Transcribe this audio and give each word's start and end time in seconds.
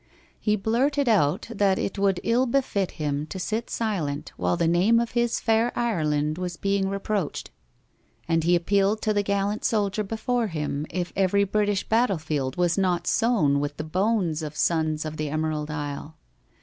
He 0.39 0.55
blurted 0.55 1.07
out 1.07 1.47
that 1.53 1.77
it 1.77 1.99
would 1.99 2.19
ill 2.23 2.47
befit 2.47 2.89
him 2.97 3.27
to 3.27 3.37
sit 3.37 3.69
silent 3.69 4.31
while 4.35 4.57
the 4.57 4.67
name 4.67 4.99
of 4.99 5.11
his 5.11 5.39
fair 5.39 5.71
Ireland 5.77 6.39
was 6.39 6.57
being 6.57 6.89
reproached, 6.89 7.51
and 8.27 8.43
he 8.43 8.55
appealed 8.55 9.03
to 9.03 9.13
the 9.13 9.21
gallant 9.21 9.63
soldier 9.63 10.01
before 10.03 10.47
him 10.47 10.87
if 10.89 11.13
every 11.15 11.43
British 11.43 11.87
battle 11.87 12.17
field 12.17 12.55
was 12.55 12.79
not 12.79 13.05
sown 13.05 13.59
with 13.59 13.77
the 13.77 13.83
bones 13.83 14.41
of 14.41 14.55
sons 14.55 15.05
of 15.05 15.17
the 15.17 15.29
Emerald 15.29 15.69
Isle. 15.69 16.17